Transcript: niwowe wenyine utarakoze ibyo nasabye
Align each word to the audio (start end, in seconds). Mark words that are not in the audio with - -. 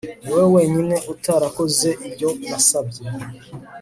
niwowe 0.21 0.47
wenyine 0.55 0.97
utarakoze 1.13 1.89
ibyo 2.07 2.29
nasabye 2.47 3.01